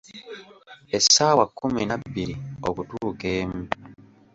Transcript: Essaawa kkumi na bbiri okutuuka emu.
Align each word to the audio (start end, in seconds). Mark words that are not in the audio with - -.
Essaawa 0.97 1.43
kkumi 1.47 1.81
na 1.85 1.95
bbiri 2.03 2.35
okutuuka 2.67 3.25
emu. 3.39 3.63